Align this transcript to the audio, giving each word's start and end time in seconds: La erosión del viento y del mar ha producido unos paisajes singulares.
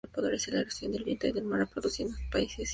La 0.17 0.29
erosión 0.61 0.91
del 0.93 1.03
viento 1.03 1.27
y 1.27 1.31
del 1.31 1.43
mar 1.43 1.61
ha 1.61 1.67
producido 1.67 2.09
unos 2.09 2.19
paisajes 2.31 2.53
singulares. 2.53 2.69